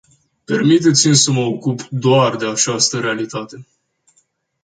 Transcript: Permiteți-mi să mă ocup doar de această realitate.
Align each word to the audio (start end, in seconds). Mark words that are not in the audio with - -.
Permiteți-mi 0.45 1.15
să 1.15 1.31
mă 1.31 1.39
ocup 1.41 1.81
doar 1.89 2.35
de 2.35 2.45
această 2.47 2.99
realitate. 2.99 3.65